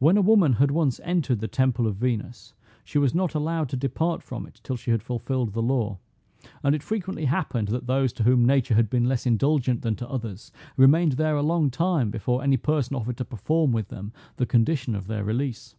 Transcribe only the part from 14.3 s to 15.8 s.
the condition of their release.